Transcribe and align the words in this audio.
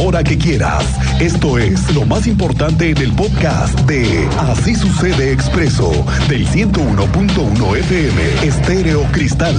hora 0.00 0.24
que 0.24 0.38
quieras. 0.38 0.84
Esto 1.20 1.58
es 1.58 1.94
lo 1.94 2.06
más 2.06 2.26
importante 2.26 2.90
en 2.90 2.98
el 2.98 3.12
podcast 3.12 3.78
de 3.80 4.26
Así 4.38 4.74
sucede 4.74 5.32
expreso 5.32 5.90
del 6.28 6.46
101.1 6.46 7.76
FM 7.76 8.22
Estéreo 8.42 9.02
Cristal. 9.12 9.54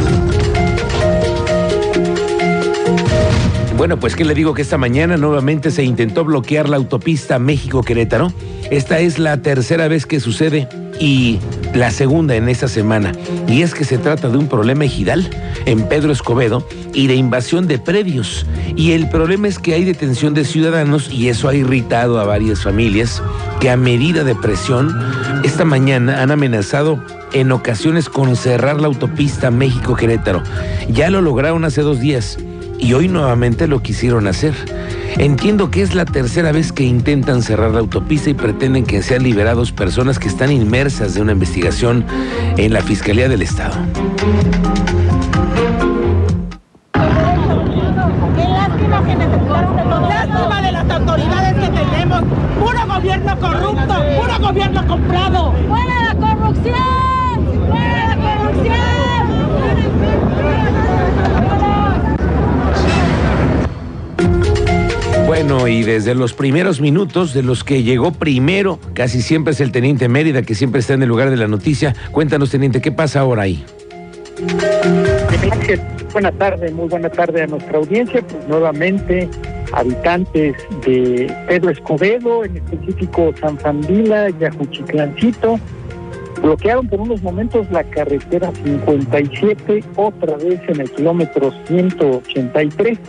Bueno, 3.78 4.00
pues 4.00 4.16
qué 4.16 4.26
le 4.26 4.34
digo 4.34 4.54
que 4.54 4.64
esta 4.64 4.78
mañana 4.78 5.16
nuevamente 5.18 5.70
se 5.70 5.84
intentó 5.84 6.26
bloquear 6.26 6.70
la 6.70 6.78
autopista 6.78 7.38
México-Querétaro. 7.38 8.34
Esta 8.72 9.00
es 9.00 9.20
la 9.20 9.42
tercera 9.42 9.88
vez 9.88 10.06
que 10.06 10.20
sucede 10.20 10.68
y 11.00 11.40
la 11.74 11.92
segunda 11.92 12.36
en 12.36 12.50
esta 12.50 12.68
semana. 12.68 13.12
Y 13.48 13.62
es 13.62 13.74
que 13.74 13.86
se 13.86 13.98
trata 13.98 14.30
de 14.30 14.38
un 14.38 14.48
problema 14.48 14.86
ejidal 14.86 15.30
en 15.66 15.88
Pedro 15.88 16.12
Escobedo 16.12 16.68
y 16.94 17.08
de 17.08 17.16
invasión 17.16 17.68
de 17.68 17.80
predios. 17.80 18.46
Y 18.76 18.92
el 18.92 19.10
problema 19.10 19.48
es 19.48 19.60
que 19.60 19.74
hay 19.74 19.86
detención 19.86 20.34
de 20.34 20.46
ciudadanos 20.46 21.12
y 21.12 21.30
eso 21.30 21.48
ha 21.48 21.56
irritado 21.56 22.20
a 22.20 22.26
varias 22.26 22.64
familias 22.64 23.22
que 23.60 23.70
a 23.70 23.78
medida 23.78 24.24
de 24.24 24.36
presión 24.36 24.96
esta 25.44 25.66
mañana 25.66 26.22
han 26.22 26.32
amenazado 26.32 27.04
en 27.34 27.52
ocasiones 27.52 28.10
con 28.10 28.36
cerrar 28.36 28.82
la 28.82 28.88
autopista 28.88 29.52
México-Querétaro. 29.52 30.44
Ya 30.90 31.10
lo 31.10 31.22
lograron 31.22 31.64
hace 31.64 31.82
dos 31.82 32.00
días 32.00 32.38
y 32.78 32.94
hoy 32.94 33.08
nuevamente 33.08 33.68
lo 33.68 33.82
quisieron 33.82 34.28
hacer. 34.28 34.54
Entiendo 35.18 35.70
que 35.70 35.82
es 35.82 35.94
la 35.94 36.06
tercera 36.06 36.52
vez 36.52 36.72
que 36.72 36.84
intentan 36.84 37.42
cerrar 37.44 37.72
la 37.72 37.80
autopista 37.80 38.30
y 38.30 38.34
pretenden 38.34 38.86
que 38.86 39.02
sean 39.04 39.24
liberados 39.24 39.72
personas 39.72 40.20
que 40.20 40.28
están 40.28 40.52
inmersas 40.52 41.14
de 41.14 41.22
una 41.22 41.34
investigación 41.34 42.06
en 42.58 42.74
la 42.74 42.82
Fiscalía 42.82 43.30
del 43.30 43.42
Estado. 43.42 43.76
Qué 48.36 48.48
lástima 48.48 49.06
que 49.06 49.16
necesitaron 49.16 49.76
de 49.76 49.84
todo. 49.84 50.10
Lástima 50.10 50.62
de 50.62 50.72
las 50.72 50.90
autoridades 50.90 51.54
que 51.54 51.70
tenemos. 51.70 52.24
Puro 52.60 52.88
gobierno 52.88 53.40
corrupto, 53.40 53.96
puro 54.20 54.40
gobierno 54.40 54.88
comprado. 54.88 55.54
¡Fuera 55.68 56.14
la 56.14 56.16
corrupción! 56.16 56.78
¡Fuera 57.70 58.16
la 58.16 58.16
corrupción! 58.16 58.72
Bueno, 65.32 65.66
y 65.70 65.84
desde 65.84 66.14
los 66.14 66.34
primeros 66.34 66.82
minutos, 66.82 67.34
de 67.34 67.42
los 67.42 67.64
que 67.64 67.84
llegó 67.84 68.12
primero, 68.12 68.80
casi 68.94 69.22
siempre 69.22 69.54
es 69.54 69.62
el 69.62 69.72
teniente 69.72 70.10
Mérida, 70.10 70.42
que 70.42 70.56
siempre 70.56 70.82
está 70.82 70.94
en 70.94 71.04
el 71.04 71.08
lugar 71.08 71.30
de 71.30 71.38
la 71.38 71.48
noticia. 71.48 71.96
Cuéntanos, 72.12 72.50
teniente, 72.52 72.82
¿qué 72.82 72.92
pasa 72.92 73.22
ahora 73.22 73.44
ahí? 73.44 73.64
Buena 76.12 76.34
tarde, 76.34 76.70
muy 76.72 76.90
buena 76.90 77.08
tarde 77.08 77.44
a 77.44 77.48
nuestra 77.48 77.78
audiencia. 77.78 78.22
Pues 78.28 78.46
nuevamente, 78.50 79.30
habitantes 79.72 80.54
de 80.86 81.34
Pedro 81.48 81.70
Escobedo, 81.70 82.44
en 82.44 82.58
específico 82.58 83.34
San 83.40 83.58
Fandila, 83.58 84.32
Yajuchiclancito, 84.32 85.58
bloquearon 86.42 86.90
por 86.90 87.00
unos 87.00 87.24
momentos 87.24 87.72
la 87.72 87.86
carretera 87.86 88.52
57, 88.66 89.82
otra 89.96 90.36
vez 90.36 90.60
en 90.68 90.82
el 90.82 90.92
kilómetro 90.92 91.54
183, 91.68 93.00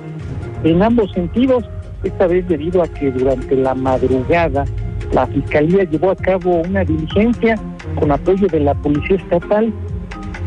en 0.63 0.83
ambos 0.85 1.11
sentidos, 1.11 1.65
esta 2.05 2.27
vez 2.27 2.47
debido 2.49 2.83
a 2.83 2.89
que 2.89 3.11
durante 3.11 3.57
la 3.57 3.75
madrugada 3.75 4.65
la 5.13 5.27
Fiscalía 5.27 5.85
llevó 5.85 6.11
a 6.11 6.17
cabo 6.17 6.63
una 6.63 6.85
diligencia 6.85 7.59
con 7.99 8.11
apoyo 8.11 8.47
de 8.49 8.61
la 8.61 8.75
Policía 8.75 9.17
Estatal 9.17 9.73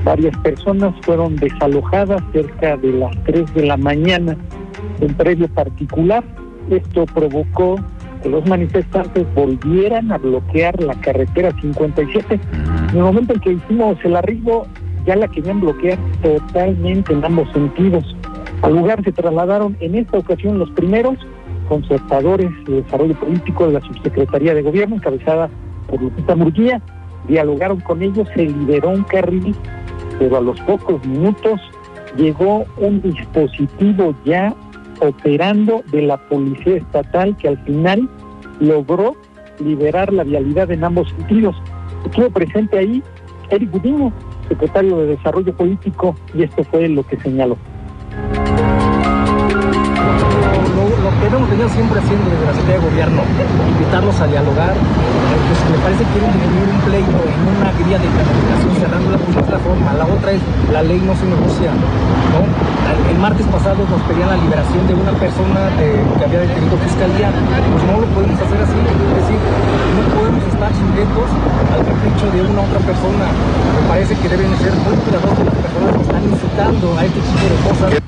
Varias 0.05 0.37
personas 0.37 0.93
fueron 1.01 1.35
desalojadas 1.35 2.21
cerca 2.31 2.77
de 2.77 2.91
las 2.91 3.11
3 3.23 3.55
de 3.55 3.65
la 3.65 3.75
mañana 3.75 4.37
en 5.01 5.13
predio 5.15 5.47
particular. 5.47 6.23
Esto 6.69 7.07
provocó 7.07 7.77
que 8.21 8.29
los 8.29 8.45
manifestantes 8.45 9.25
volvieran 9.33 10.11
a 10.11 10.19
bloquear 10.19 10.79
la 10.83 10.93
carretera 11.01 11.51
57. 11.59 12.39
En 12.91 12.95
el 12.95 13.01
momento 13.01 13.33
en 13.33 13.39
que 13.39 13.53
hicimos 13.53 13.97
el 14.03 14.15
arribo, 14.15 14.67
ya 15.07 15.15
la 15.15 15.27
querían 15.27 15.59
bloquear 15.59 15.97
totalmente 16.21 17.11
en 17.11 17.25
ambos 17.25 17.51
sentidos. 17.51 18.15
Al 18.61 18.75
lugar 18.75 19.03
se 19.03 19.11
trasladaron 19.11 19.75
en 19.79 19.95
esta 19.95 20.19
ocasión 20.19 20.59
los 20.59 20.69
primeros 20.69 21.17
concertadores 21.65 22.51
de 22.65 22.81
desarrollo 22.81 23.15
político 23.15 23.67
de 23.67 23.73
la 23.73 23.81
Subsecretaría 23.81 24.53
de 24.53 24.61
Gobierno, 24.61 24.95
encabezada 24.95 25.49
por 25.87 26.01
Lupita 26.01 26.35
Murguía. 26.35 26.81
Dialogaron 27.27 27.79
con 27.79 28.01
ellos, 28.01 28.27
se 28.35 28.43
liberó 28.45 28.89
un 28.89 29.03
carril 29.03 29.55
pero 30.19 30.37
a 30.37 30.41
los 30.41 30.59
pocos 30.61 31.05
minutos 31.05 31.59
llegó 32.17 32.65
un 32.77 33.01
dispositivo 33.01 34.15
ya 34.25 34.53
operando 35.01 35.83
de 35.91 36.03
la 36.03 36.17
Policía 36.17 36.77
Estatal 36.77 37.35
que 37.37 37.49
al 37.49 37.57
final 37.65 38.09
logró 38.59 39.15
liberar 39.59 40.13
la 40.13 40.23
vialidad 40.23 40.71
en 40.71 40.83
ambos 40.83 41.09
sentidos. 41.09 41.55
Estuvo 42.05 42.29
presente 42.29 42.77
ahí 42.77 43.03
Eric 43.49 43.71
Gudino, 43.71 44.13
secretario 44.47 44.97
de 44.97 45.07
Desarrollo 45.07 45.55
Político, 45.55 46.15
y 46.33 46.43
esto 46.43 46.63
fue 46.65 46.87
lo 46.87 47.03
que 47.03 47.19
señaló. 47.19 47.57
Hemos 51.33 51.49
venido 51.49 51.69
siempre 51.69 51.97
haciendo 51.99 52.29
desde 52.29 52.45
la 52.45 52.53
Secretaría 52.53 52.81
de 52.81 52.85
Gobierno, 52.85 53.21
invitarlos 53.73 54.19
a 54.21 54.27
dialogar, 54.27 54.73
porque 54.77 55.53
si 55.57 55.65
me 55.73 55.79
parece 55.81 56.01
que 56.05 56.11
quieren 56.13 56.31
dividir 56.37 56.69
un 56.69 56.81
pleito 56.85 57.17
en 57.25 57.41
una 57.49 57.69
guía 57.81 57.97
de 57.97 58.07
planificación 58.13 58.71
cerrándola 58.77 59.17
pues 59.17 59.33
no 59.33 59.41
es 59.41 59.49
la 59.49 59.59
forma. 59.59 59.89
La 59.97 60.05
otra 60.05 60.29
es, 60.37 60.41
la 60.69 60.81
ley 60.85 61.01
no 61.01 61.13
se 61.17 61.25
negocia. 61.25 61.71
El 63.09 63.17
martes 63.17 63.47
pasado 63.47 63.81
nos 63.89 64.01
pedían 64.05 64.29
la 64.29 64.37
liberación 64.37 64.85
de 64.85 64.93
una 64.93 65.13
persona 65.17 65.71
que 65.79 65.87
había 66.21 66.45
detenido 66.45 66.77
fiscalía, 66.77 67.33
pues 67.33 67.83
no 67.89 68.05
lo 68.05 68.07
podemos 68.13 68.37
hacer 68.37 68.59
así, 68.61 68.77
es 68.77 69.15
decir, 69.17 69.39
no 69.41 70.01
podemos 70.13 70.43
estar 70.45 70.69
sujetos 70.77 71.29
al 71.73 71.81
capricho 71.89 72.25
de 72.29 72.39
una 72.45 72.61
otra 72.69 72.79
persona. 72.85 73.25
Me 73.33 73.81
parece 73.89 74.13
que 74.13 74.27
deben 74.29 74.51
ser 74.61 74.73
muy 74.83 74.95
cuidadosos 75.01 75.41
las 75.41 75.57
personas 75.57 75.89
que 75.95 76.03
están 76.05 76.23
incitando 76.27 76.85
a 76.97 77.01
este 77.05 77.19
tipo 77.23 77.45
de 77.49 77.57
cosas. 77.65 78.05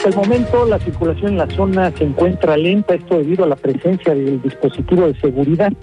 Hasta 0.00 0.18
el 0.18 0.28
momento 0.28 0.64
la 0.64 0.78
circulación 0.78 1.32
en 1.32 1.36
la 1.36 1.46
zona 1.48 1.92
se 1.94 2.04
encuentra 2.04 2.56
lenta, 2.56 2.94
esto 2.94 3.18
debido 3.18 3.44
a 3.44 3.48
la 3.48 3.56
presencia 3.56 4.14
del 4.14 4.40
dispositivo 4.40 5.06
de 5.06 5.14
seguridad. 5.20 5.74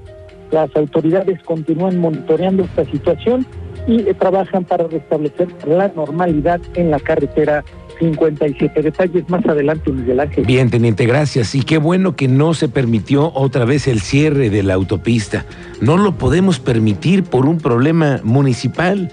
Las 0.50 0.76
autoridades 0.76 1.40
continúan 1.44 2.00
monitoreando 2.00 2.64
esta 2.64 2.84
situación 2.86 3.46
y 3.86 4.00
eh, 4.10 4.16
trabajan 4.16 4.64
para 4.64 4.88
restablecer 4.88 5.50
la 5.68 5.90
normalidad 5.90 6.60
en 6.74 6.90
la 6.90 7.00
carretera 7.00 7.64
57. 8.00 8.82
Detalles 8.82 9.30
más 9.30 9.46
adelante, 9.46 9.92
Miguel 9.92 10.20
Ángel. 10.20 10.46
Bien, 10.48 10.72
teniente, 10.72 11.06
gracias. 11.06 11.54
Y 11.54 11.62
qué 11.62 11.78
bueno 11.78 12.16
que 12.16 12.28
no 12.28 12.56
se 12.56 12.70
permitió 12.70 13.32
otra 13.36 13.66
vez 13.66 13.88
el 13.88 14.02
cierre 14.02 14.50
de 14.50 14.64
la 14.64 14.74
autopista. 14.74 15.46
No 15.80 15.96
lo 15.96 16.18
podemos 16.18 16.60
permitir 16.60 17.22
por 17.22 17.46
un 17.46 17.60
problema 17.60 18.20
municipal. 18.24 19.12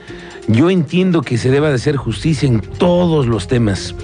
Yo 0.48 0.70
entiendo 0.70 1.20
que 1.20 1.36
se 1.36 1.50
deba 1.50 1.68
de 1.68 1.74
hacer 1.74 1.96
justicia 1.96 2.48
en 2.48 2.60
todos 2.60 3.26
los 3.26 3.48
temas, 3.48 3.94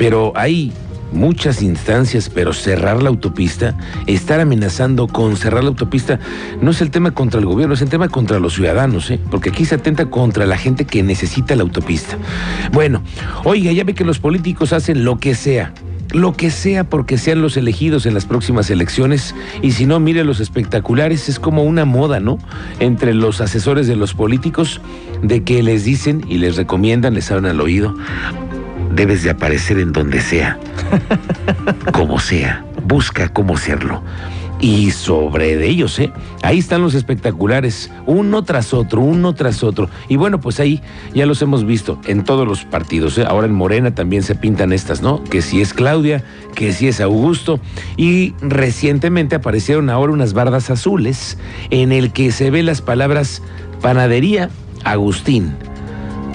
pero 0.00 0.32
hay 0.34 0.72
muchas 1.12 1.60
instancias, 1.60 2.30
pero 2.30 2.54
cerrar 2.54 3.02
la 3.02 3.10
autopista, 3.10 3.76
estar 4.06 4.40
amenazando 4.40 5.08
con 5.08 5.36
cerrar 5.36 5.62
la 5.62 5.68
autopista, 5.68 6.18
no 6.62 6.70
es 6.70 6.80
el 6.80 6.90
tema 6.90 7.10
contra 7.10 7.38
el 7.38 7.44
gobierno, 7.44 7.74
es 7.74 7.82
el 7.82 7.90
tema 7.90 8.08
contra 8.08 8.38
los 8.38 8.54
ciudadanos, 8.54 9.10
¿eh? 9.10 9.20
porque 9.30 9.50
aquí 9.50 9.66
se 9.66 9.74
atenta 9.74 10.06
contra 10.06 10.46
la 10.46 10.56
gente 10.56 10.86
que 10.86 11.02
necesita 11.02 11.54
la 11.54 11.64
autopista. 11.64 12.16
Bueno, 12.72 13.02
oiga, 13.44 13.72
ya 13.72 13.84
ve 13.84 13.92
que 13.92 14.06
los 14.06 14.20
políticos 14.20 14.72
hacen 14.72 15.04
lo 15.04 15.18
que 15.18 15.34
sea. 15.34 15.74
Lo 16.12 16.32
que 16.32 16.50
sea 16.50 16.84
porque 16.84 17.18
sean 17.18 17.42
los 17.42 17.58
elegidos 17.58 18.06
en 18.06 18.14
las 18.14 18.24
próximas 18.24 18.70
elecciones 18.70 19.34
y 19.60 19.72
si 19.72 19.84
no, 19.84 20.00
mire 20.00 20.24
los 20.24 20.40
espectaculares, 20.40 21.28
es 21.28 21.38
como 21.38 21.62
una 21.62 21.84
moda, 21.84 22.20
¿no? 22.20 22.38
Entre 22.80 23.12
los 23.12 23.42
asesores 23.42 23.86
de 23.86 23.96
los 23.96 24.14
políticos 24.14 24.80
de 25.22 25.44
que 25.44 25.62
les 25.62 25.84
dicen 25.84 26.24
y 26.26 26.38
les 26.38 26.56
recomiendan, 26.56 27.14
les 27.14 27.30
hablan 27.30 27.52
al 27.52 27.60
oído, 27.60 27.94
debes 28.90 29.22
de 29.22 29.30
aparecer 29.30 29.78
en 29.78 29.92
donde 29.92 30.20
sea, 30.20 30.58
como 31.92 32.18
sea, 32.18 32.64
busca 32.84 33.28
cómo 33.28 33.56
serlo. 33.56 34.02
Y 34.62 34.90
sobre 34.90 35.56
de 35.56 35.68
ellos, 35.68 35.98
¿eh? 35.98 36.12
Ahí 36.42 36.58
están 36.58 36.82
los 36.82 36.92
espectaculares, 36.92 37.90
uno 38.04 38.44
tras 38.44 38.74
otro, 38.74 39.00
uno 39.00 39.34
tras 39.34 39.64
otro. 39.64 39.88
Y 40.06 40.16
bueno, 40.16 40.38
pues 40.38 40.60
ahí 40.60 40.82
ya 41.14 41.24
los 41.24 41.40
hemos 41.40 41.64
visto 41.64 41.98
en 42.06 42.24
todos 42.24 42.46
los 42.46 42.66
partidos. 42.66 43.16
¿eh? 43.16 43.24
Ahora 43.26 43.46
en 43.46 43.54
Morena 43.54 43.94
también 43.94 44.22
se 44.22 44.34
pintan 44.34 44.74
estas, 44.74 45.00
¿no? 45.00 45.24
Que 45.24 45.40
si 45.40 45.62
es 45.62 45.72
Claudia, 45.72 46.22
que 46.54 46.74
si 46.74 46.88
es 46.88 47.00
Augusto. 47.00 47.58
Y 47.96 48.34
recientemente 48.42 49.34
aparecieron 49.34 49.88
ahora 49.88 50.12
unas 50.12 50.34
bardas 50.34 50.68
azules 50.68 51.38
en 51.70 51.90
el 51.90 52.12
que 52.12 52.30
se 52.30 52.50
ven 52.50 52.66
las 52.66 52.82
palabras 52.82 53.42
panadería 53.80 54.50
Agustín. 54.84 55.54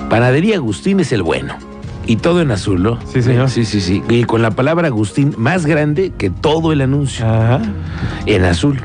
Panadería 0.10 0.56
Agustín 0.56 1.00
es 1.00 1.12
el 1.12 1.22
bueno. 1.22 1.75
Y 2.08 2.18
todo 2.18 2.42
en 2.42 2.52
azul, 2.52 2.84
¿no? 2.84 3.00
Sí, 3.12 3.22
señor. 3.22 3.50
Sí, 3.50 3.66
sí, 3.66 3.82
sí. 3.82 4.04
Y 4.10 4.26
con 4.26 4.42
la 4.42 4.52
palabra 4.52 4.88
Agustín 4.88 5.34
más 5.38 5.66
grande 5.66 6.14
que 6.18 6.30
todo 6.30 6.72
el 6.72 6.82
anuncio. 6.82 7.26
Ajá. 7.26 7.62
En 8.26 8.46
azul. 8.46 8.80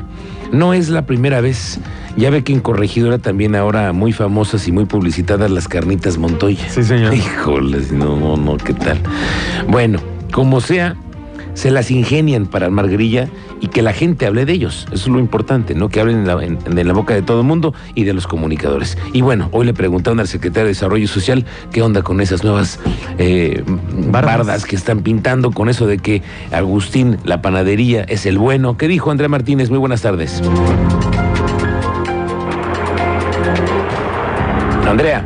No 0.51 0.73
es 0.73 0.89
la 0.89 1.05
primera 1.05 1.39
vez. 1.41 1.79
Ya 2.17 2.29
ve 2.29 2.43
que 2.43 2.51
en 2.51 2.59
Corregidora 2.59 3.19
también 3.19 3.55
ahora 3.55 3.93
muy 3.93 4.11
famosas 4.11 4.67
y 4.67 4.71
muy 4.71 4.85
publicitadas 4.85 5.49
las 5.49 5.67
carnitas 5.67 6.17
Montoya. 6.17 6.67
Sí, 6.69 6.83
señor. 6.83 7.13
Híjoles, 7.13 7.91
no, 7.91 8.17
no, 8.17 8.35
no, 8.35 8.57
¿qué 8.57 8.73
tal? 8.73 8.99
Bueno, 9.67 9.99
como 10.33 10.59
sea, 10.59 10.97
se 11.53 11.71
las 11.71 11.89
ingenian 11.89 12.47
para 12.47 12.65
armar 12.65 12.89
grilla 12.89 13.29
y 13.61 13.67
que 13.67 13.81
la 13.81 13.93
gente 13.93 14.25
hable 14.25 14.45
de 14.45 14.51
ellos. 14.53 14.85
Eso 14.87 14.95
es 14.95 15.07
lo 15.07 15.19
importante, 15.19 15.75
¿no? 15.75 15.87
Que 15.87 16.01
hablen 16.01 16.17
en 16.17 16.27
la, 16.27 16.43
en- 16.43 16.57
en 16.65 16.87
la 16.87 16.93
boca 16.93 17.13
de 17.13 17.21
todo 17.21 17.41
el 17.41 17.47
mundo 17.47 17.73
y 17.95 18.03
de 18.03 18.13
los 18.13 18.27
comunicadores. 18.27 18.97
Y 19.13 19.21
bueno, 19.21 19.47
hoy 19.51 19.65
le 19.65 19.73
preguntaron 19.73 20.19
al 20.19 20.27
secretario 20.27 20.63
de 20.63 20.69
Desarrollo 20.69 21.07
Social 21.07 21.45
qué 21.71 21.81
onda 21.81 22.01
con 22.01 22.19
esas 22.21 22.43
nuevas 22.43 22.79
eh, 23.17 23.63
bardas. 24.09 24.65
que 24.65 24.75
están 24.75 25.01
pintando 25.01 25.51
con 25.51 25.69
eso 25.69 25.85
de 25.87 25.99
que 25.99 26.21
Agustín, 26.51 27.17
la 27.23 27.41
panadería, 27.41 28.01
es 28.03 28.25
el 28.25 28.37
bueno. 28.37 28.77
¿Qué 28.77 28.87
dijo 28.87 29.11
Andrea 29.11 29.29
Martínez? 29.29 29.69
Muy 29.69 29.79
buenas 29.79 30.01
tardes. 30.01 30.41
Andrea. 34.87 35.23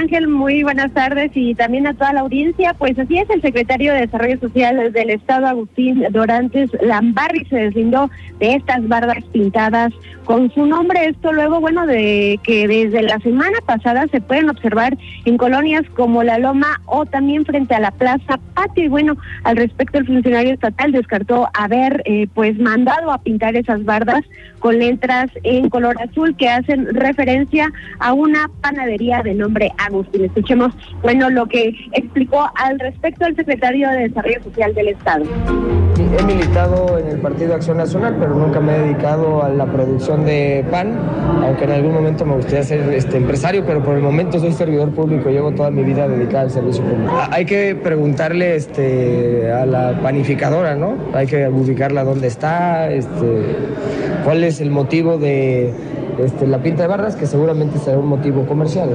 ¿Qué 0.00 0.06
tal, 0.06 0.12
Miguel 0.12 0.22
Ángel? 0.24 0.28
Muy 0.28 0.62
buenas 0.62 0.92
tardes 0.92 1.30
y 1.34 1.54
también 1.54 1.86
a 1.86 1.94
toda 1.94 2.14
la 2.14 2.20
audiencia. 2.20 2.72
Pues 2.74 2.98
así 2.98 3.18
es, 3.18 3.28
el 3.28 3.42
secretario 3.42 3.92
de 3.92 4.00
Desarrollo 4.00 4.40
Social 4.40 4.92
del 4.92 5.10
Estado, 5.10 5.46
Agustín 5.46 6.04
Dorantes 6.10 6.70
Lambarri, 6.80 7.44
se 7.46 7.56
deslindó 7.56 8.10
de 8.38 8.54
estas 8.54 8.86
bardas 8.88 9.22
pintadas 9.32 9.92
con 10.24 10.50
su 10.52 10.64
nombre. 10.64 11.08
Esto 11.08 11.32
luego, 11.32 11.60
bueno, 11.60 11.86
de 11.86 12.40
que 12.42 12.66
desde 12.66 13.02
la 13.02 13.18
semana 13.18 13.58
pasada 13.66 14.06
se 14.10 14.20
pueden 14.20 14.48
observar 14.48 14.96
en 15.24 15.36
colonias 15.36 15.82
como 15.94 16.22
La 16.22 16.38
Loma 16.38 16.80
o 16.86 17.04
también 17.04 17.44
frente 17.44 17.74
a 17.74 17.80
la 17.80 17.90
Plaza 17.90 18.38
Patio. 18.54 18.84
Y 18.84 18.88
bueno, 18.88 19.16
al 19.44 19.56
respecto, 19.56 19.98
el 19.98 20.06
funcionario 20.06 20.54
estatal 20.54 20.92
descartó 20.92 21.48
haber, 21.52 22.02
eh, 22.06 22.26
pues, 22.32 22.58
mandado 22.58 23.12
a 23.12 23.18
pintar 23.18 23.54
esas 23.56 23.84
bardas 23.84 24.22
con 24.60 24.78
letras 24.78 25.30
en 25.42 25.68
color 25.68 25.96
azul 26.00 26.36
que 26.36 26.48
hacen 26.48 26.86
referencia 26.94 27.70
a 27.98 28.12
una 28.12 28.48
panadería 28.60 29.22
de 29.22 29.34
nombre 29.34 29.72
Agustín. 29.78 29.89
Escuchemos, 30.12 30.72
bueno, 31.02 31.30
lo 31.30 31.46
que 31.46 31.74
explicó 31.92 32.48
al 32.54 32.78
respecto 32.78 33.26
el 33.26 33.36
secretario 33.36 33.90
de 33.90 34.08
Desarrollo 34.08 34.42
Social 34.44 34.74
del 34.74 34.88
Estado. 34.88 35.24
He 36.18 36.22
militado 36.24 36.98
en 36.98 37.06
el 37.08 37.18
Partido 37.18 37.54
Acción 37.54 37.76
Nacional, 37.76 38.16
pero 38.18 38.34
nunca 38.34 38.58
me 38.58 38.74
he 38.74 38.78
dedicado 38.80 39.42
a 39.42 39.48
la 39.48 39.66
producción 39.66 40.24
de 40.24 40.64
pan, 40.70 40.98
aunque 41.42 41.64
en 41.64 41.70
algún 41.72 41.92
momento 41.92 42.24
me 42.24 42.36
gustaría 42.36 42.62
ser 42.62 42.92
este, 42.92 43.16
empresario, 43.16 43.64
pero 43.66 43.82
por 43.82 43.96
el 43.96 44.02
momento 44.02 44.38
soy 44.38 44.52
servidor 44.52 44.90
público, 44.90 45.28
llevo 45.28 45.52
toda 45.52 45.70
mi 45.70 45.82
vida 45.82 46.08
dedicada 46.08 46.44
al 46.44 46.50
servicio 46.50 46.82
público. 46.82 47.12
Ah, 47.14 47.28
Hay 47.32 47.44
que 47.44 47.74
preguntarle 47.76 48.56
este, 48.56 49.52
a 49.52 49.66
la 49.66 50.00
panificadora, 50.02 50.74
¿no? 50.74 50.96
Hay 51.12 51.26
que 51.26 51.48
ubicarla 51.48 52.02
dónde 52.02 52.28
está, 52.28 52.90
este, 52.90 53.56
cuál 54.24 54.42
es 54.42 54.60
el 54.60 54.70
motivo 54.70 55.18
de 55.18 55.72
este, 56.18 56.46
la 56.46 56.58
pinta 56.58 56.82
de 56.82 56.88
barras, 56.88 57.16
que 57.16 57.26
seguramente 57.26 57.78
será 57.78 57.98
un 57.98 58.08
motivo 58.08 58.46
comercial. 58.46 58.90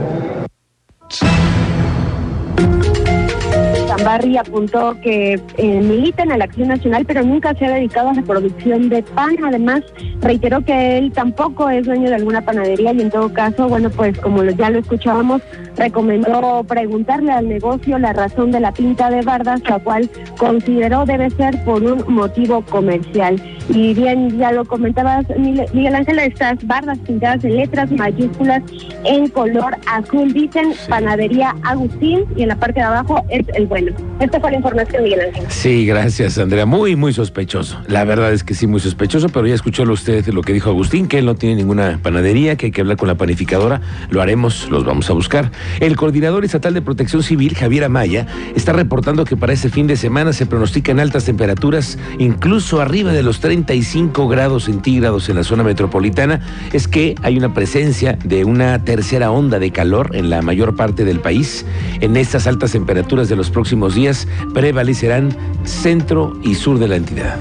Zambarri 3.87 4.37
apuntó 4.37 4.99
que 5.01 5.39
eh, 5.57 5.81
milita 5.81 6.23
en 6.23 6.37
la 6.37 6.45
Acción 6.45 6.67
Nacional, 6.67 7.05
pero 7.05 7.23
nunca 7.23 7.53
se 7.55 7.65
ha 7.65 7.71
dedicado 7.71 8.09
a 8.09 8.13
la 8.13 8.21
producción 8.23 8.89
de 8.89 9.01
pan. 9.03 9.35
Además, 9.45 9.83
reiteró 10.21 10.61
que 10.61 10.97
él 10.97 11.11
tampoco 11.13 11.69
es 11.69 11.85
dueño 11.85 12.09
de 12.09 12.15
alguna 12.15 12.41
panadería 12.41 12.93
y 12.93 13.01
en 13.01 13.09
todo 13.09 13.31
caso, 13.31 13.69
bueno, 13.69 13.89
pues 13.89 14.17
como 14.19 14.43
ya 14.43 14.69
lo 14.69 14.79
escuchábamos, 14.79 15.41
recomendó 15.77 16.63
preguntarle 16.67 17.31
al 17.31 17.47
negocio 17.47 17.97
la 17.97 18.13
razón 18.13 18.51
de 18.51 18.59
la 18.59 18.73
pinta 18.73 19.09
de 19.09 19.21
bardas, 19.21 19.61
la 19.69 19.79
cual 19.79 20.09
consideró 20.37 21.05
debe 21.05 21.29
ser 21.31 21.63
por 21.63 21.81
un 21.83 22.03
motivo 22.13 22.61
comercial. 22.63 23.41
Y 23.69 23.93
bien, 23.93 24.37
ya 24.37 24.51
lo 24.51 24.65
comentabas, 24.65 25.25
Miguel 25.37 25.95
Ángel, 25.95 26.19
estas 26.19 26.65
bardas 26.65 26.97
pintadas 26.99 27.43
en 27.43 27.57
letras 27.57 27.91
mayúsculas 27.91 28.61
en 29.05 29.27
color 29.29 29.75
azul 29.87 30.33
dicen 30.33 30.73
Panadería 30.89 31.55
Agustín 31.63 32.25
y 32.35 32.43
en 32.43 32.49
la 32.49 32.55
parte 32.55 32.79
de 32.79 32.85
abajo 32.85 33.23
es 33.29 33.45
el 33.55 33.67
bueno. 33.67 33.91
Esta 34.19 34.39
fue 34.39 34.51
la 34.51 34.57
información, 34.57 35.03
Miguel 35.03 35.21
Ángel. 35.21 35.45
Sí, 35.49 35.85
gracias, 35.85 36.37
Andrea. 36.37 36.65
Muy, 36.65 36.95
muy 36.95 37.13
sospechoso. 37.13 37.79
La 37.87 38.03
verdad 38.03 38.33
es 38.33 38.43
que 38.43 38.53
sí, 38.53 38.67
muy 38.67 38.79
sospechoso, 38.79 39.29
pero 39.29 39.47
ya 39.47 39.55
escuchó 39.55 39.83
usted 39.83 40.25
lo 40.27 40.41
que 40.41 40.53
dijo 40.53 40.69
Agustín, 40.69 41.07
que 41.07 41.19
él 41.19 41.25
no 41.25 41.35
tiene 41.35 41.55
ninguna 41.55 41.99
panadería, 42.01 42.55
que 42.55 42.67
hay 42.67 42.71
que 42.71 42.81
hablar 42.81 42.97
con 42.97 43.07
la 43.07 43.15
panificadora. 43.15 43.81
Lo 44.09 44.21
haremos, 44.21 44.69
los 44.69 44.85
vamos 44.85 45.09
a 45.09 45.13
buscar. 45.13 45.51
El 45.79 45.95
coordinador 45.95 46.45
estatal 46.45 46.73
de 46.73 46.81
protección 46.81 47.23
civil, 47.23 47.55
Javier 47.55 47.85
Amaya, 47.85 48.25
está 48.55 48.73
reportando 48.73 49.25
que 49.25 49.37
para 49.37 49.53
ese 49.53 49.69
fin 49.69 49.87
de 49.87 49.95
semana 49.95 50.33
se 50.33 50.45
pronostican 50.45 50.99
altas 50.99 51.25
temperaturas, 51.25 51.97
incluso 52.19 52.81
arriba 52.81 53.11
de 53.11 53.23
los 53.23 53.39
35 53.63 54.27
grados 54.27 54.65
centígrados 54.65 55.29
en 55.29 55.37
la 55.37 55.43
zona 55.45 55.63
metropolitana. 55.63 56.41
Es 56.73 56.89
que 56.89 57.15
hay 57.21 57.37
una 57.37 57.53
presencia 57.53 58.17
de 58.25 58.43
una 58.43 58.83
tercera 58.83 59.31
onda 59.31 59.59
de 59.59 59.71
calor 59.71 60.13
en 60.13 60.29
la 60.29 60.41
mayor 60.41 60.75
parte 60.75 61.05
del 61.05 61.21
país. 61.21 61.65
En 62.01 62.17
estas 62.17 62.47
altas 62.47 62.73
temperaturas 62.73 63.29
de 63.29 63.37
los 63.37 63.51
próximos 63.51 63.95
días 63.95 64.27
prevalecerán 64.53 65.29
centro 65.63 66.37
y 66.43 66.55
sur 66.55 66.79
de 66.79 66.89
la 66.89 66.97
entidad. 66.97 67.37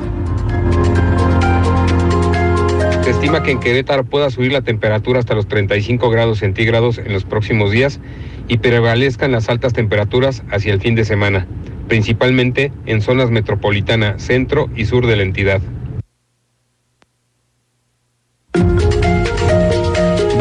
Se 3.02 3.10
estima 3.10 3.42
que 3.42 3.50
en 3.50 3.58
Querétaro 3.58 4.04
pueda 4.04 4.30
subir 4.30 4.52
la 4.52 4.62
temperatura 4.62 5.18
hasta 5.18 5.34
los 5.34 5.48
35 5.48 6.10
grados 6.10 6.38
centígrados 6.38 6.98
en 6.98 7.12
los 7.12 7.24
próximos 7.24 7.72
días 7.72 7.98
y 8.46 8.58
prevalezcan 8.58 9.32
las 9.32 9.48
altas 9.48 9.72
temperaturas 9.72 10.44
hacia 10.52 10.72
el 10.72 10.80
fin 10.80 10.94
de 10.94 11.04
semana, 11.04 11.48
principalmente 11.88 12.70
en 12.86 13.02
zonas 13.02 13.32
metropolitana, 13.32 14.20
centro 14.20 14.70
y 14.76 14.84
sur 14.84 15.08
de 15.08 15.16
la 15.16 15.24
entidad. 15.24 15.60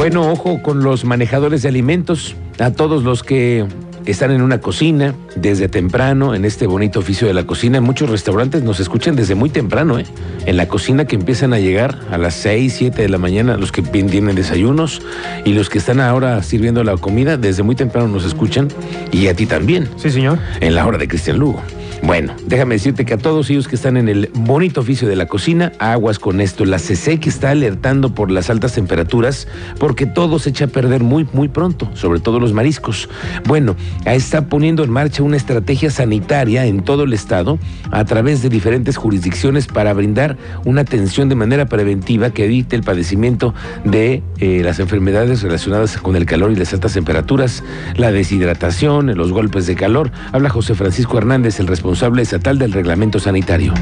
Bueno, 0.04 0.30
ojo 0.30 0.62
con 0.62 0.84
los 0.84 1.06
manejadores 1.06 1.62
de 1.62 1.70
alimentos, 1.70 2.36
a 2.60 2.72
todos 2.72 3.04
los 3.04 3.24
que 3.24 3.66
están 4.12 4.32
en 4.32 4.42
una 4.42 4.60
cocina 4.60 5.16
desde 5.36 5.70
temprano, 5.70 6.36
en 6.36 6.46
este 6.46 6.68
bonito 6.68 7.00
oficio 7.00 7.28
de 7.28 7.34
la 7.34 7.46
cocina. 7.46 7.82
Muchos 7.82 8.10
restaurantes 8.10 8.64
nos 8.64 8.80
escuchan 8.80 9.16
desde 9.16 9.36
muy 9.36 9.50
temprano, 9.50 10.00
¿eh? 10.00 10.06
En 10.46 10.58
la 10.58 10.68
cocina 10.68 11.06
que 11.06 11.16
empiezan 11.16 11.54
a 11.54 11.60
llegar 11.60 12.00
a 12.12 12.18
las 12.18 12.34
6, 12.36 12.74
7 12.78 13.02
de 13.02 13.10
la 13.10 13.18
mañana, 13.18 13.58
los 13.58 13.72
que 13.72 13.82
tienen 13.82 14.36
desayunos 14.36 15.02
y 15.46 15.54
los 15.54 15.70
que 15.70 15.78
están 15.78 16.00
ahora 16.00 16.42
sirviendo 16.44 16.84
la 16.84 16.98
comida, 16.98 17.38
desde 17.38 17.64
muy 17.64 17.76
temprano 17.76 18.08
nos 18.08 18.26
escuchan 18.26 18.68
y 19.12 19.28
a 19.28 19.36
ti 19.36 19.46
también. 19.46 19.90
Sí, 19.98 20.10
señor. 20.12 20.40
En 20.60 20.76
la 20.76 20.86
hora 20.86 20.98
de 20.98 21.08
Cristian 21.08 21.40
Lugo. 21.40 21.62
Bueno, 22.06 22.36
déjame 22.46 22.76
decirte 22.76 23.06
que 23.06 23.14
a 23.14 23.18
todos 23.18 23.50
ellos 23.50 23.70
que 23.70 23.76
están 23.76 23.96
en 23.96 24.10
el 24.10 24.30
bonito 24.34 24.82
oficio 24.82 25.08
de 25.08 25.16
la 25.16 25.26
cocina, 25.26 25.72
aguas 25.80 26.20
con 26.20 26.42
esto. 26.42 26.66
La 26.66 26.78
CC 26.78 27.18
que 27.18 27.30
está 27.30 27.52
alertando 27.52 28.14
por 28.14 28.30
las 28.30 28.50
altas 28.50 28.74
temperaturas 28.74 29.48
porque 29.80 30.06
todo 30.06 30.38
se 30.38 30.50
echa 30.50 30.66
a 30.66 30.68
perder 30.68 31.02
muy, 31.02 31.26
muy 31.32 31.48
pronto, 31.48 31.90
sobre 31.94 32.20
todo 32.20 32.42
los 32.42 32.52
mariscos. 32.52 33.08
Bueno, 33.46 33.78
está 34.06 34.48
poniendo 34.48 34.84
en 34.84 34.92
marcha 34.92 35.24
una 35.24 35.38
estrategia 35.38 35.90
sanitaria 35.90 36.66
en 36.66 36.84
todo 36.84 37.04
el 37.04 37.13
estado 37.13 37.60
a 37.92 38.04
través 38.06 38.42
de 38.42 38.50
diferentes 38.50 38.97
jurisdicciones 38.97 39.68
para 39.68 39.94
brindar 39.94 40.38
una 40.66 40.81
atención 40.81 41.30
de 41.30 41.35
manera 41.35 41.66
preventiva 41.66 42.31
que 42.31 42.45
evite 42.45 42.76
el 42.76 42.83
padecimiento 42.83 43.54
de 43.83 44.23
eh, 44.40 44.62
las 44.64 44.80
enfermedades 44.80 45.42
relacionadas 45.42 45.97
con 45.97 46.16
el 46.16 46.26
calor 46.26 46.52
y 46.52 46.56
las 46.56 46.73
altas 46.73 46.94
temperaturas, 46.94 47.64
la 47.95 48.12
deshidratación, 48.12 49.16
los 49.16 49.31
golpes 49.31 49.68
de 49.68 49.76
calor. 49.76 50.12
Habla 50.31 50.50
José 50.50 50.76
Francisco 50.76 51.18
Hernández, 51.18 51.59
el 51.59 51.68
responsable 51.68 52.21
estatal 52.21 52.57
del 52.59 52.73
reglamento 52.73 53.19
sanitario. 53.19 53.73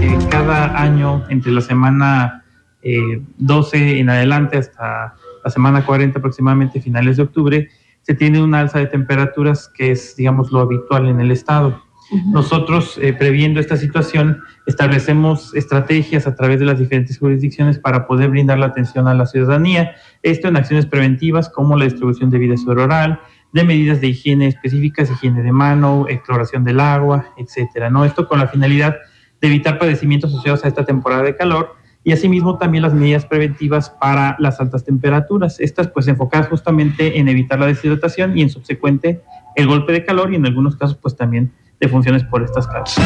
Eh, 0.00 0.18
cada 0.30 0.80
año, 0.80 1.24
entre 1.28 1.52
la 1.52 1.60
semana 1.60 2.44
eh, 2.82 3.22
12 3.38 3.98
en 3.98 4.10
adelante 4.10 4.58
hasta 4.58 5.14
la 5.44 5.50
semana 5.50 5.84
40 5.84 6.18
aproximadamente, 6.18 6.80
finales 6.80 7.16
de 7.16 7.22
octubre, 7.22 7.68
se 8.08 8.14
tiene 8.14 8.42
una 8.42 8.60
alza 8.60 8.78
de 8.78 8.86
temperaturas 8.86 9.68
que 9.68 9.90
es, 9.90 10.16
digamos, 10.16 10.50
lo 10.50 10.60
habitual 10.60 11.08
en 11.08 11.20
el 11.20 11.30
estado. 11.30 11.84
Nosotros, 12.32 12.98
eh, 13.02 13.12
previendo 13.12 13.60
esta 13.60 13.76
situación, 13.76 14.40
establecemos 14.66 15.54
estrategias 15.54 16.26
a 16.26 16.34
través 16.34 16.58
de 16.58 16.64
las 16.64 16.78
diferentes 16.78 17.18
jurisdicciones 17.18 17.78
para 17.78 18.06
poder 18.06 18.30
brindar 18.30 18.58
la 18.58 18.64
atención 18.64 19.08
a 19.08 19.14
la 19.14 19.26
ciudadanía. 19.26 19.94
Esto 20.22 20.48
en 20.48 20.56
acciones 20.56 20.86
preventivas 20.86 21.50
como 21.50 21.76
la 21.76 21.84
distribución 21.84 22.30
de 22.30 22.38
vida 22.38 22.54
oral, 22.66 23.20
de 23.52 23.64
medidas 23.64 24.00
de 24.00 24.06
higiene 24.06 24.46
específicas, 24.46 25.10
higiene 25.10 25.42
de 25.42 25.52
mano, 25.52 26.06
exploración 26.08 26.64
del 26.64 26.80
agua, 26.80 27.34
etcétera. 27.36 27.90
¿no? 27.90 28.06
Esto 28.06 28.26
con 28.26 28.38
la 28.38 28.48
finalidad 28.48 28.96
de 29.38 29.48
evitar 29.48 29.78
padecimientos 29.78 30.30
asociados 30.30 30.64
a 30.64 30.68
esta 30.68 30.86
temporada 30.86 31.24
de 31.24 31.36
calor 31.36 31.76
y 32.08 32.12
asimismo 32.12 32.56
también 32.56 32.80
las 32.80 32.94
medidas 32.94 33.26
preventivas 33.26 33.90
para 33.90 34.34
las 34.38 34.60
altas 34.60 34.82
temperaturas. 34.82 35.60
Estas 35.60 35.88
pues 35.88 36.08
enfocadas 36.08 36.48
justamente 36.48 37.18
en 37.18 37.28
evitar 37.28 37.60
la 37.60 37.66
deshidratación 37.66 38.38
y 38.38 38.40
en 38.40 38.48
subsecuente 38.48 39.20
el 39.56 39.66
golpe 39.66 39.92
de 39.92 40.06
calor 40.06 40.32
y 40.32 40.36
en 40.36 40.46
algunos 40.46 40.74
casos 40.76 40.96
pues 40.96 41.14
también 41.16 41.52
de 41.78 41.86
funciones 41.86 42.24
por 42.24 42.42
estas 42.42 42.66
causas. 42.66 43.04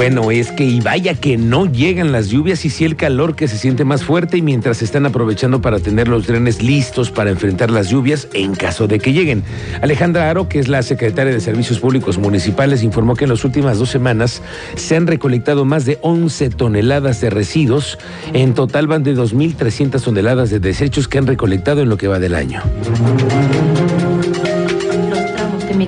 Bueno, 0.00 0.30
es 0.30 0.50
que 0.50 0.64
y 0.64 0.80
vaya 0.80 1.12
que 1.12 1.36
no 1.36 1.66
llegan 1.66 2.10
las 2.10 2.30
lluvias 2.30 2.64
y 2.64 2.70
sí 2.70 2.86
el 2.86 2.96
calor 2.96 3.36
que 3.36 3.48
se 3.48 3.58
siente 3.58 3.84
más 3.84 4.02
fuerte 4.02 4.38
y 4.38 4.40
mientras 4.40 4.80
están 4.80 5.04
aprovechando 5.04 5.60
para 5.60 5.78
tener 5.78 6.08
los 6.08 6.26
drenes 6.26 6.62
listos 6.62 7.10
para 7.10 7.28
enfrentar 7.28 7.70
las 7.70 7.90
lluvias 7.90 8.26
en 8.32 8.54
caso 8.54 8.86
de 8.86 8.98
que 8.98 9.12
lleguen. 9.12 9.44
Alejandra 9.82 10.30
Aro, 10.30 10.48
que 10.48 10.58
es 10.58 10.68
la 10.68 10.82
secretaria 10.82 11.34
de 11.34 11.40
Servicios 11.40 11.80
Públicos 11.80 12.16
Municipales, 12.16 12.82
informó 12.82 13.14
que 13.14 13.24
en 13.24 13.30
las 13.30 13.44
últimas 13.44 13.78
dos 13.78 13.90
semanas 13.90 14.40
se 14.74 14.96
han 14.96 15.06
recolectado 15.06 15.66
más 15.66 15.84
de 15.84 15.98
11 16.00 16.48
toneladas 16.48 17.20
de 17.20 17.28
residuos. 17.28 17.98
En 18.32 18.54
total 18.54 18.86
van 18.86 19.02
de 19.02 19.14
2.300 19.14 20.02
toneladas 20.02 20.48
de 20.48 20.60
desechos 20.60 21.08
que 21.08 21.18
han 21.18 21.26
recolectado 21.26 21.82
en 21.82 21.90
lo 21.90 21.98
que 21.98 22.08
va 22.08 22.18
del 22.18 22.36
año. 22.36 22.62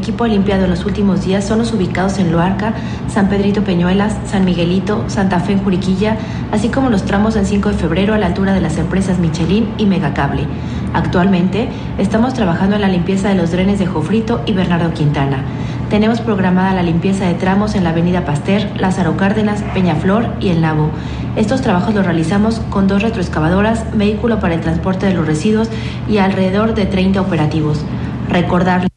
Equipo 0.02 0.24
ha 0.24 0.28
limpiado 0.28 0.64
en 0.64 0.70
los 0.70 0.84
últimos 0.84 1.24
días 1.24 1.46
son 1.46 1.58
los 1.58 1.72
ubicados 1.72 2.18
en 2.18 2.32
Loarca, 2.32 2.74
San 3.08 3.28
Pedrito 3.28 3.62
Peñuelas, 3.62 4.16
San 4.26 4.44
Miguelito, 4.44 5.04
Santa 5.06 5.38
Fe 5.38 5.52
en 5.52 5.62
Juriquilla, 5.62 6.16
así 6.50 6.70
como 6.70 6.90
los 6.90 7.04
tramos 7.04 7.36
en 7.36 7.46
5 7.46 7.68
de 7.68 7.76
febrero 7.76 8.12
a 8.12 8.18
la 8.18 8.26
altura 8.26 8.52
de 8.52 8.60
las 8.60 8.78
empresas 8.78 9.20
Michelin 9.20 9.68
y 9.78 9.86
Megacable. 9.86 10.48
Actualmente 10.92 11.68
estamos 11.98 12.34
trabajando 12.34 12.74
en 12.74 12.82
la 12.82 12.88
limpieza 12.88 13.28
de 13.28 13.36
los 13.36 13.52
drenes 13.52 13.78
de 13.78 13.86
Jofrito 13.86 14.42
y 14.44 14.52
Bernardo 14.54 14.92
Quintana. 14.92 15.44
Tenemos 15.88 16.20
programada 16.20 16.74
la 16.74 16.82
limpieza 16.82 17.26
de 17.26 17.34
tramos 17.34 17.76
en 17.76 17.84
la 17.84 17.90
Avenida 17.90 18.24
Pasteur, 18.24 18.62
Lázaro 18.80 19.16
Cárdenas, 19.16 19.62
Peñaflor 19.72 20.26
y 20.40 20.48
El 20.48 20.62
Nabo. 20.62 20.90
Estos 21.36 21.60
trabajos 21.60 21.94
los 21.94 22.04
realizamos 22.04 22.58
con 22.70 22.88
dos 22.88 23.02
retroexcavadoras, 23.02 23.96
vehículo 23.96 24.40
para 24.40 24.54
el 24.54 24.60
transporte 24.62 25.06
de 25.06 25.14
los 25.14 25.26
residuos 25.26 25.68
y 26.08 26.18
alrededor 26.18 26.74
de 26.74 26.86
30 26.86 27.20
operativos. 27.20 27.84
Recordar 28.28 28.91